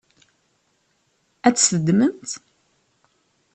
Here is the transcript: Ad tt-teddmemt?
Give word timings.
Ad 1.47 1.53
tt-teddmemt? 1.55 2.31